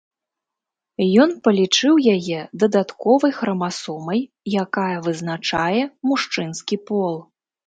[1.25, 4.19] Ён палічыў яе дадатковай храмасомай,
[4.63, 5.81] якая вызначае
[6.11, 7.15] мужчынскі пол.